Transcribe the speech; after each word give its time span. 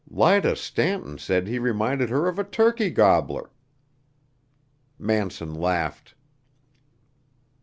Lida 0.09 0.55
Stanton 0.55 1.19
said 1.19 1.45
he 1.45 1.59
reminded 1.59 2.09
her 2.09 2.27
of 2.27 2.39
a 2.39 2.43
turkey 2.43 2.89
gobbler." 2.89 3.51
Manson 4.97 5.53
laughed. 5.53 6.15